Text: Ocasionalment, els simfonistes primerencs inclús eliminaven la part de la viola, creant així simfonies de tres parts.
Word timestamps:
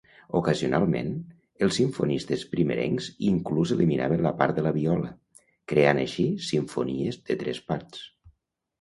Ocasionalment, 0.37 1.11
els 1.65 1.77
simfonistes 1.79 2.45
primerencs 2.55 3.11
inclús 3.33 3.75
eliminaven 3.77 4.25
la 4.29 4.35
part 4.43 4.59
de 4.61 4.67
la 4.71 4.75
viola, 4.81 5.15
creant 5.75 6.05
així 6.09 6.29
simfonies 6.51 7.25
de 7.33 7.43
tres 7.47 7.67
parts. 7.73 8.07